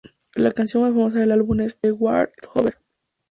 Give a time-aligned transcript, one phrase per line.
[0.33, 2.75] La canción más famosa del álbum es "The War is Over".